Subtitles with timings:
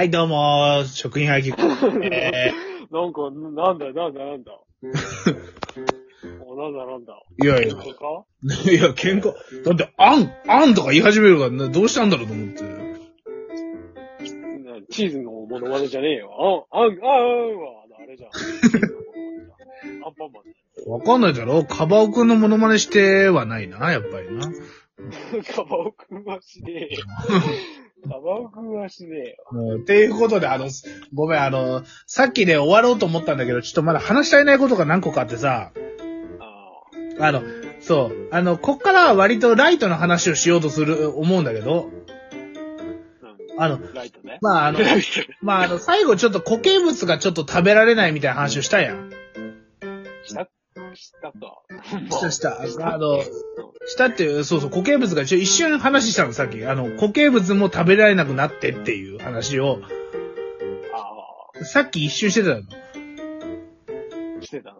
[0.00, 1.52] はい、どうも、食品廃棄。
[2.10, 2.54] え
[2.90, 4.58] なんか、なんだ、なんだ、なんだ。
[6.42, 7.22] おなんだ、なんだ。
[7.38, 7.70] ー、いやいやい
[8.82, 9.34] や、喧嘩。
[9.62, 12.62] だって、あん、あんとか言い始めるから、などうしたんだろうと思って。
[12.62, 12.70] な
[14.88, 16.66] チーズのモノマネじゃねえよ。
[16.72, 18.30] あん、あん、あん、は、あれじゃん。
[18.30, 24.50] アンパンマンじわかんないだろカバオくんのモノマネしてはないな、やっぱりな。
[25.54, 27.04] カバオくんはしねえよ。
[28.02, 29.36] カバオくんはしねえよ。
[29.52, 30.68] うんっていうことで、あの、
[31.14, 35.72] ごめん、あの、さっきで終わろうと思ったんだけど、ちょっとまだ話し足りないことが何個かあってさ、
[37.18, 37.42] ああの、
[37.80, 41.90] そう、あの、こっからは割とライトの話をしようとする、思うんだけど、
[43.58, 43.94] あ、あの、うん。
[43.94, 44.38] ライトね。
[44.40, 45.26] まあ、あの、ライトね。
[45.42, 49.10] まあ、あの、最後ちょっと固形物がちょっと食べられないみたいな話をしたやん。
[50.24, 50.48] した
[50.94, 51.62] したか。
[52.10, 52.60] したした。
[52.92, 53.22] あの、
[53.86, 56.64] したっていう、そうそう、固形物が一瞬話したの、さっき。
[56.66, 59.80] あの、固形物も食べられなくなってっていう話を、
[60.94, 62.56] あさっき一瞬してたの。
[62.56, 64.76] あ、してたの？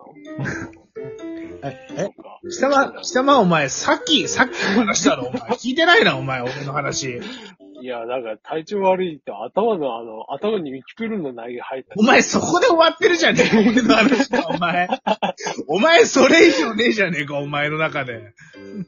[1.62, 2.08] え、え？
[2.50, 5.28] 貴様、貴様お前、さっき、さっき話したの？
[5.28, 5.40] お前。
[5.50, 7.20] 聞いてないな、お前、俺の話。
[7.80, 11.94] いや、なんか体調悪いって頭のあの、頭にミキプルンの内容入った。
[11.96, 14.88] お前、そこで終わってるじゃねえか、 俺の話が、お前。
[15.66, 18.12] お前、それ以上ねえじゃねえか、お前の中で。
[18.14, 18.86] うん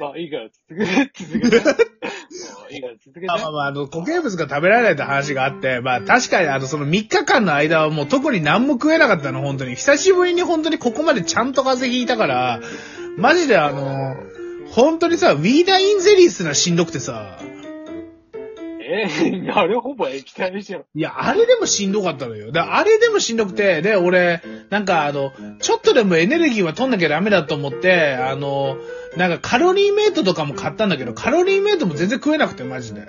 [0.00, 1.64] まあ、まあ、いいから続けて、続けて。
[1.64, 3.26] まあいいから続けて。
[3.26, 9.74] まあまあまあ、あの、固形物が食べられないって話があって、まあ確かにあの、その3日間の間はもう特に何も食えなかったの、本当に。
[9.74, 12.60] 久しぶりに本当にここまでちゃんと風邪ひいたから、
[13.16, 14.16] マジであの、
[14.70, 17.38] 本当にさ、ウィーダインゼリーすらしんどくてさ、
[18.90, 20.80] えー、あれほぼ液体じゃん。
[20.94, 22.52] いや、あれでもしんどかったのよ。
[22.52, 28.78] で、あれでもしんどくて、で、俺、なんかあの、ちょっとでもエネルギーは取んなきゃダメだと思って、あの、
[29.16, 33.08] なんかカロリーメイトとかも買ったんだけど、カロリーメイトも全然食えなくて、マジで。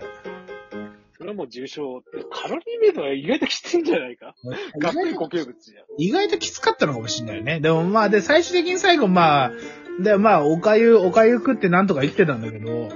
[1.17, 2.01] それはもう重症
[2.31, 4.35] カロリーメイトが意外ときついんじゃないか？
[4.79, 5.85] がっつり固形物じゃん。
[5.97, 7.59] 意外ときつかったのかもしんないよね。
[7.59, 9.51] でもまあ、で、最終的に最後まあ、
[9.99, 12.89] で、まあ、おかゆ、おかゆ食ってなんとか生きてたんだけど、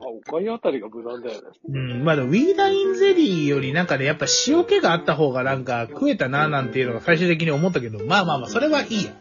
[0.00, 1.48] あ、おかゆあたりが無難だよね。
[1.68, 9.12] うん、まあでも、ウィーダインゼリーよりなんかね、やっぱ塩気があった方がなんか食えたななんていうのが最終的に思ったけど、まあまあまあ、それはいいや。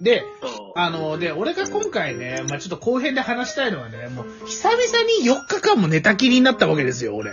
[0.00, 0.26] で、うん。
[0.74, 4.80] あの、で、俺が今回ね、まあちょっと後編で話したいのはね、もう、久々
[5.20, 7.30] に4日間も寝たきりになったわけですよ、俺。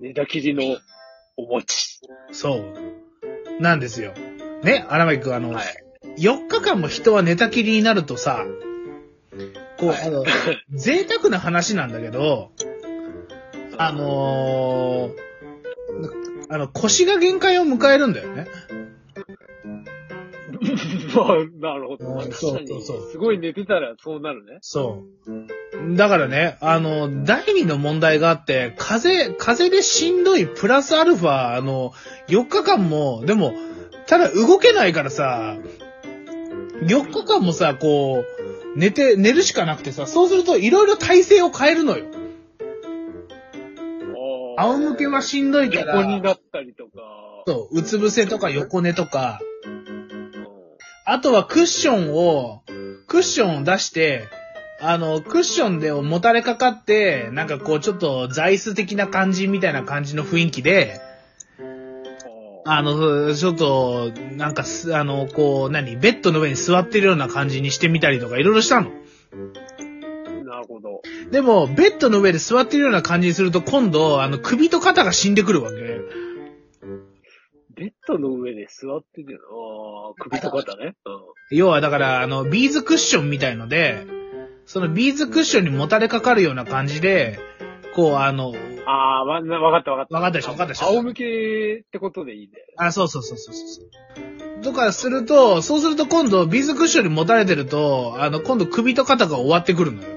[0.00, 0.78] 寝たきりの
[1.36, 2.00] お餅。
[2.32, 3.62] そう。
[3.62, 4.12] なんですよ。
[4.62, 5.83] ね、荒牧くん、あの、はい。
[6.18, 8.44] 4日間も人は寝たきりになるとさ、
[9.78, 10.24] こう、はいあの、
[10.70, 12.52] 贅沢な話なんだけど、
[13.76, 15.34] あのー
[16.48, 18.46] あの、腰が限界を迎えるんだよね。
[21.14, 22.20] まあ、なるほど。
[22.32, 24.58] そうそうそうすごい寝てたらそうなるね。
[24.60, 25.96] そう。
[25.96, 31.92] だからね、あの、第二の問題があって、風邪、風邪でしんどいプラスアルファ、あの、
[32.28, 33.54] 4日間も、でも、
[34.06, 35.56] ただ動けないからさ、
[36.82, 38.24] 4日間もさ、こ
[38.76, 42.06] う、寝て、寝るしかなくてさ、そうするといろいろ体勢を変えるのよ。
[44.56, 46.90] あ仰向けはしんどいから、横になったりとか。
[47.46, 49.74] そう、うつ伏せとか横寝とか、うん
[51.06, 52.62] あとはクッションを、
[53.06, 54.26] クッションを出して、
[54.80, 61.00] あの、クッションでもたれかかって、なんかこうちょっと座椅子的な感じみたいな感じの雰囲気で、
[62.66, 68.90] あの、ちょっと、なんかす、あの、こう、何、ベッドの上に座ってるような感じにしてみたりとかいろいろしたの。
[70.44, 71.02] なるほど。
[71.30, 75.76] でも、ベッドの上で座ってるような感じにすると今度、あの、首と肩が死んでくるわけ。
[77.76, 80.94] ベッドの上で座ってるあ、首と肩ね。
[81.04, 81.56] うん。
[81.56, 84.06] 要はだから、あの、ビーズクッションみたいので、
[84.64, 87.38] そのビーズクッションにもたれかかるような感じで、
[87.94, 88.52] こう、あの、
[88.86, 90.14] ああ、わ、わかったわかった。
[90.16, 92.74] わかったでしょわかったでしょ仰向けってことでいいんだよね。
[92.78, 94.62] あ、そうそうそうそうそう。
[94.62, 100.08] とかすると、そうすると今度、ビーズクッションに持たれてると、あの、今度首と肩が終わってくるのよ。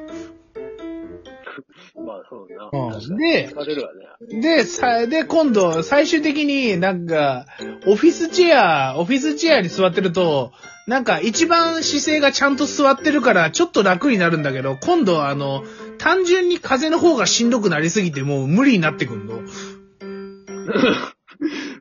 [2.05, 2.95] まあそうだうんな。
[2.95, 4.41] 確かにで疲れるわね。
[4.41, 7.45] で、さ、で、今度、最終的になんか、
[7.85, 10.51] オフィスチェア、オフィスチェアに座ってると、
[10.87, 15.63] なんか一番姿勢がちゃんと座ってるから、ちょっと楽になるんだけど、今度はあの、
[15.97, 19.41] 単純に風の方がしんどくなりすぎて、もう無理になってくんの。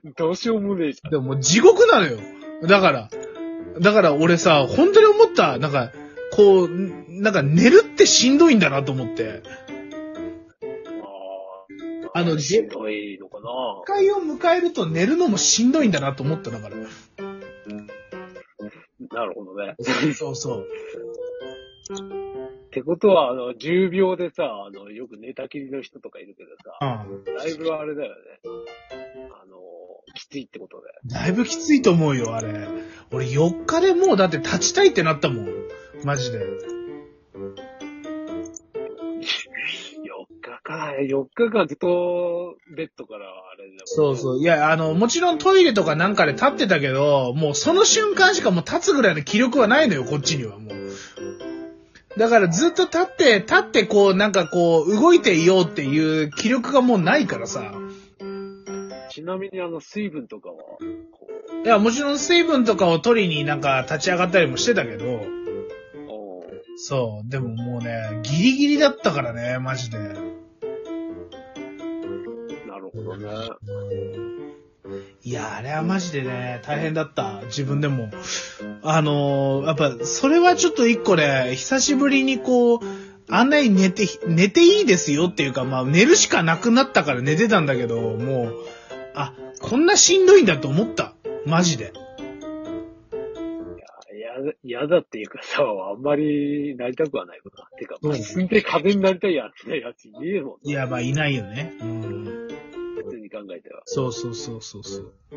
[0.16, 2.18] どうしようもねえじでももう地獄なのよ。
[2.62, 3.10] だから、
[3.80, 5.58] だから俺さ、本当に思った。
[5.58, 5.92] なんか、
[6.32, 6.68] こう、
[7.08, 9.42] なんか寝るってしんどいんだなと思って。
[12.14, 12.22] ゃん。
[12.22, 13.46] あのしんどいのかな。
[13.84, 16.76] 会を迎えると寝るのもしんどいんだなと思っただから。
[16.76, 16.84] な
[19.24, 19.74] るほどね。
[20.14, 20.66] そうそう。
[22.76, 27.24] ってことは、あの、10秒でさ、あの、よく寝たきりの人とかいるけどさ、うん。
[27.24, 28.16] だいぶあれだよね。
[29.32, 29.56] あの、
[30.14, 31.14] きついってことで。
[31.14, 32.68] だいぶきついと思うよ、あれ。
[33.12, 35.48] 俺4日でもうだって立ちたいってなったもん。
[36.04, 36.38] マジで。
[36.44, 36.44] 4
[40.42, 44.38] 日か、4日間ずっとベッドからあれだもんねそうそう。
[44.38, 50.75] いや、あの、もちろんトイレとかなんかで立ってたけど、もうその瞬間しかもう立つぐらいの気力はないのよ、こっちにはもう。
[52.16, 57.74] だからずっと立って、立ってこう、なんかこう、動いていようっていう気力がもうないからさ。
[59.10, 60.80] ちなみにあの、水分とかは、こ
[61.64, 65.24] いや、もちろん水分とかを取りになんか立ち上がったりもしてたけど、
[66.76, 67.30] そう。
[67.30, 69.98] でももうね、ギリギリだったからね、マジで。
[75.26, 77.40] いや、あれはマジでね、大変だった。
[77.46, 78.10] 自分でも。
[78.84, 82.80] あのーやっぱ、それはちょっと一個ね、久しぶりにこう、
[83.28, 88.54] あんなに寝て、寝ていいですよっていうか、まあ、寝るしかなくなったから寝てたんだけど、もう、
[89.16, 91.12] あ、こんなしんどいんだと思った。
[91.44, 91.92] マジで。
[94.14, 97.68] いや、嫌だっていうかさ、あんまりなりたくはないことな。
[97.76, 101.74] てか、うん進んで風になりたいやつね、やついねえもんいや、まあ、いないよね。
[101.80, 102.45] うん。
[103.36, 103.82] 考えては。
[103.84, 105.12] そうそうそうそうそう。
[105.32, 105.34] い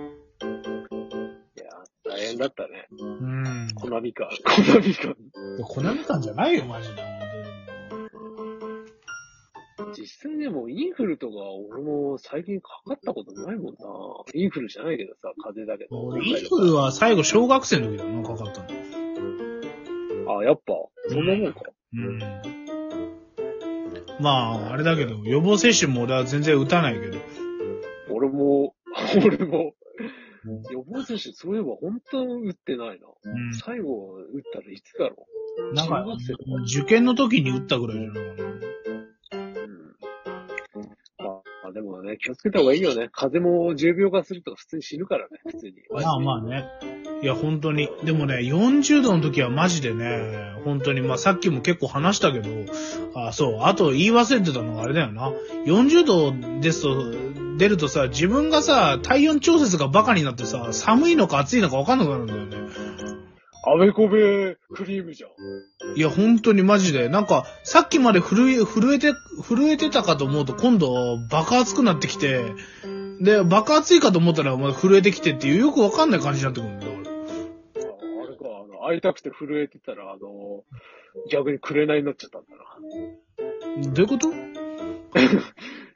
[1.60, 1.66] や、
[2.06, 2.88] 大変だったね。
[2.98, 3.68] うん。
[3.76, 4.30] コナミか。
[4.46, 5.16] コナミか。
[5.64, 7.20] コナミ感じゃないよ、マジで。
[9.98, 11.34] 実際でもインフルとか
[11.72, 13.80] 俺も最近かかったことないもんな。
[14.34, 16.00] インフルじゃないけどさ、風邪だけど。
[16.02, 20.40] 俺、インフルは最後小学生の時だな、かかったの。
[20.40, 20.74] あ、やっぱ、
[21.10, 21.62] そんなもんか。
[21.94, 22.20] うん。
[24.20, 27.18] まあ、あれだけど、予防接種も俺は全然打たないけど。
[29.26, 29.76] 俺も、俺も、
[30.72, 33.08] 予防接種、そういえば本当打ってないな。
[33.24, 33.54] うん。
[33.54, 35.28] 最後打ったらいつだろ
[35.74, 36.06] なんか
[36.64, 38.50] 受験の時に打ったぐらいじゃないかな。
[41.70, 43.10] あ、でもね、気をつけた方がいいよね。
[43.12, 45.74] 風邪も重病化すると普通に死ぬからね、普通に。
[45.92, 46.66] まあまあね。
[47.22, 47.90] いや、本当に。
[48.04, 52.50] でもね、40度の時はマジでね、本当に、まあさっきも結構話したけど、
[53.16, 55.32] あ、そう、あと言い忘れてたのがあれだよな。
[55.66, 57.12] 40度ですと、
[57.60, 62.70] 出るとさ、自分がさ、体温調節がバカになってさ、寒いのか暑いのか分かんなくなるんだよね。
[63.68, 65.98] あべこべクリームじゃん。
[65.98, 67.10] いや、本当にマジで。
[67.10, 69.14] なんか、さっきまで震え、震えて、
[69.44, 72.46] 震えてたかと思うと、今度、爆熱くなってきて、
[73.20, 76.94] で、爆熱いかと思ったら、まだ震えてきてっていう、よくわかんない感じになってくるんだよ。
[76.94, 76.98] あ
[78.24, 80.64] あれか、あの、会いたくて震えてたら、あの、
[81.30, 83.92] 逆に紅になっちゃったんだな。
[83.92, 84.30] どういうこと？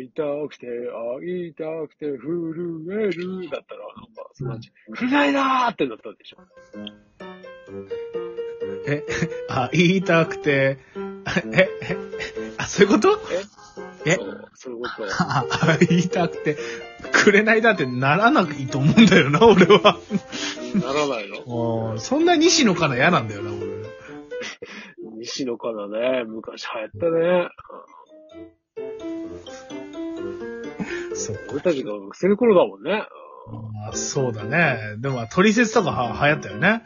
[0.00, 6.38] 会いたくて、会いたくて、震える、だったら、なんか、そのうち、震えだーってなったでしょ。
[8.86, 9.04] え、
[9.50, 10.78] あ、言いたくて、
[11.52, 11.96] え、え、
[12.56, 13.18] あ、そういうこと？
[14.06, 14.14] え？
[14.14, 15.04] そう、そういうこと。
[15.22, 16.56] あ、あ言いたくて、
[17.12, 19.98] くれないだってならないと思うんだよな、俺は。
[20.74, 21.98] ならないの？
[22.00, 23.60] そんな西野かな嫌なんだよな、俺。
[25.20, 27.48] 西野かなね、昔流行ったね。
[31.20, 33.06] そっ俺たちが学生の頃だもんね。
[33.88, 34.96] あそうだね。
[34.98, 36.82] でも、トリセツとかは流行ったよね。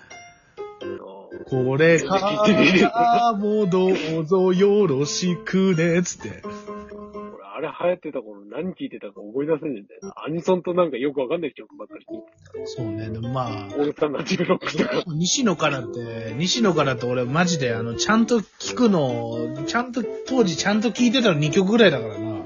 [0.82, 1.14] うん
[1.46, 6.42] これからもどうぞよろしくね、つって。
[6.44, 10.14] 俺、あれ流行ってた頃何聞いてたか思い出せねえんだよな。
[10.26, 13.76] アニソンとなんかよくわかんない曲ばっかり聞いてそうね、でもまあ、た。
[13.76, 15.04] オロックとか。
[15.08, 22.44] 西野からって、西野からって俺マジであの、ちゃんと聞くの、ちゃんと、当時ちゃんと聞いてたの2曲ぐらいだからな。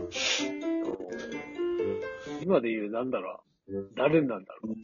[2.49, 3.73] 今で言う、なんだろう。
[3.95, 4.75] 誰なんだろう。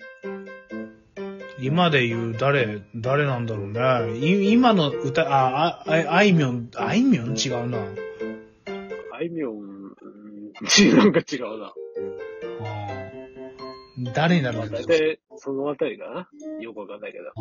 [1.58, 4.18] 今で言う誰、誰なんだろうね。
[4.18, 7.30] い今の歌、あ、あ、ああいみょん、あいみょん？
[7.38, 7.78] 違うな。
[9.16, 10.52] あいみょん、うん
[10.98, 11.72] なんか違うな。
[14.12, 16.28] 誰になるまあ、んだろう大体、そのあたりかな。
[16.60, 17.32] よくわかんないけど。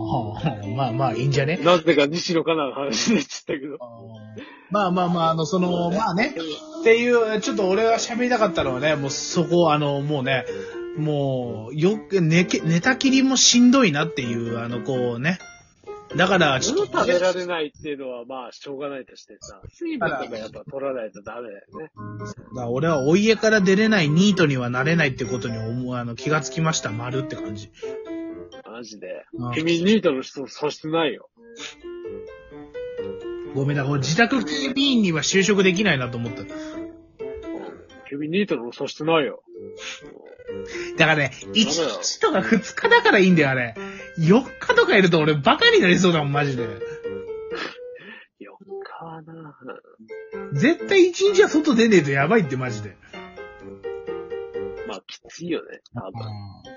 [0.77, 1.57] まあまあ、いいんじゃね？
[1.61, 3.77] なぜか西野かなの話になっちゃったけど。
[4.71, 6.33] まあまあまあ、あの、その、まあね。
[6.83, 10.43] っていう、ちょっと俺が喋りたかったのはね、もうそこ、あの、もうね、
[10.97, 15.39] もう、よく、寝け、寝たきりもしんどいなっていう、あの、こうね。
[16.17, 21.89] だから、ちょ物っと、食べられないっていうのはまあ、しょうがないとしてさ、水分とかやっぱ取らないとダメだよね。
[22.53, 27.71] だから俺はお家から出れないニートにはなれないってことに思う、あの、気がつきました、丸って感じ。
[28.69, 29.53] マジでうん。
[29.53, 31.29] 君ニートの人素質ないよ。
[33.53, 36.43] ごめんな、俺自宅警備員には就職できないなと思った。
[38.09, 39.43] 君ニートの素質ないよ。
[40.97, 43.75] だからね、1日とか2日だからいいんだよ、あれ。
[44.19, 46.63] 4日とかいると俺バカになりそうだもん、マジで。
[46.63, 46.67] 4
[48.83, 49.55] 日はな
[50.53, 52.95] 絶対一日は外出ねえとやばいってマジで。
[54.87, 56.73] まあ、きついよね、多分。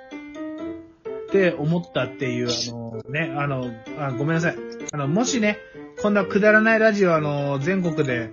[1.29, 4.57] って思ったっていう、あの、ね、あの、あごめんなさい。
[4.93, 5.59] あの、もしね、
[6.01, 8.31] こんなくだらないラジオ、あの、全国で、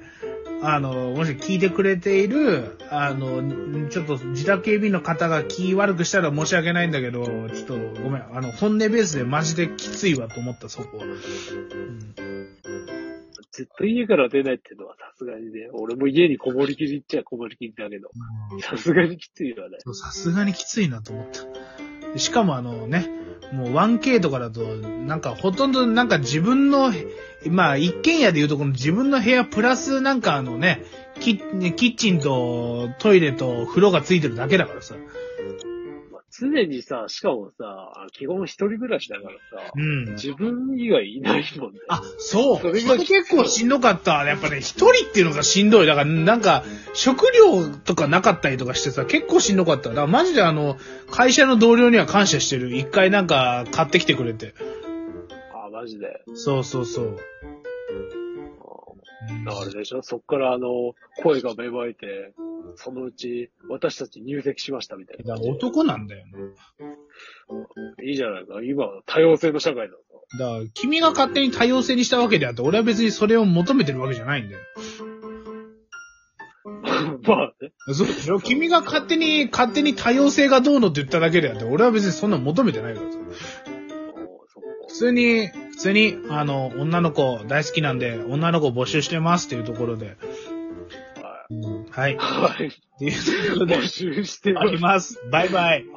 [0.61, 11.05] あの、もし聞いてくれている、あの、ちょっと自宅警備員の方が気悪くしたら申し訳ないんだけど、ちょっとごめん、あの、本音ベースでマジできついわと思った、そこは。
[11.05, 12.13] うん
[13.53, 18.09] ずっと家から出ないっていうのはさすがにね、俺も家にこもりきりっちゃこもりきりだけど、
[18.61, 19.77] さすがにきついよね。
[19.93, 21.27] さすがにきついなと思っ
[22.13, 22.17] た。
[22.17, 23.07] しかもあのね、
[23.53, 26.91] もう 1K とかだと、なんかほとんどなんか自分の、
[27.49, 30.83] まあ一軒家で言うとこの自分の部屋プラスなんかあのね、
[31.19, 34.95] キッキッチンとトイレと風呂がついてるだけだからさ。
[36.41, 40.05] まあ、常にさ、しかもさ、基本一人暮らしだからさ、うん。
[40.13, 41.79] 自分以外いないもんね。
[41.87, 42.59] あ、そう。
[42.59, 44.25] それ結構しんどかった。
[44.25, 45.87] やっぱね、一人っていうのがしんどい。
[45.87, 46.63] だから、なんか、
[46.93, 49.89] 食料とかなかったりとかしてさ、結構しんどかった。
[49.89, 50.77] だからマジであの、
[51.11, 52.75] 会社の同僚には感謝してる。
[52.75, 54.53] 一回なんか、買ってきてくれて。
[55.53, 56.23] あ、マジで。
[56.33, 57.05] そうそうそう。
[57.05, 57.17] うん
[59.45, 60.01] だからでしょ？
[60.01, 62.33] そっからあの、声が芽生えて、
[62.75, 65.53] そのうち私たち入籍しましたみたいなだから。
[65.53, 66.31] 男なんだよね。
[68.05, 68.61] いいじゃないか。
[68.63, 69.97] 今は多様性の社会だぞ。
[70.39, 74.61] だから、君が勝手に多様性にしたわけであって、俺は別にそれを求めてるわけじゃないんだよ。
[77.25, 77.71] まあね。
[77.93, 78.39] そうでしょ？
[78.39, 83.17] 君が勝手に、勝手に多様性がどうのって言っただけであって、俺は別にそんなの求めてないからさ。
[84.87, 90.17] 普通に、普通に、あの、女の子大好きなんで、女の子募集してますっていうところで。
[91.93, 92.01] か。
[92.01, 92.17] はい。
[92.17, 92.51] はい。
[92.51, 92.67] はい。
[92.67, 95.21] っていうところで募、集してあります。
[95.31, 95.87] バイバイ。
[95.87, 95.93] はい